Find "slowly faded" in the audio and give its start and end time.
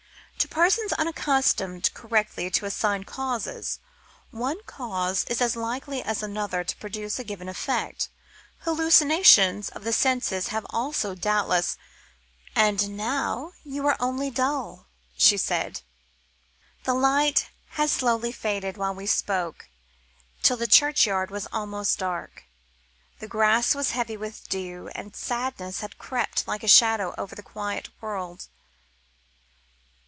17.91-18.77